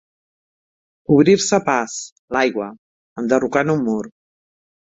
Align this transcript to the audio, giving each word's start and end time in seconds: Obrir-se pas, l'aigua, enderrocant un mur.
Obrir-se 1.15 1.59
pas, 1.69 1.97
l'aigua, 2.37 2.71
enderrocant 3.25 3.73
un 3.75 3.89
mur. 3.91 4.03